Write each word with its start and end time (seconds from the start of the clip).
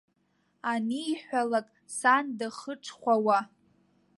Аниҳәалак, 0.71 1.67
сан 1.97 2.25
дахыҽхәауа. 2.37 3.39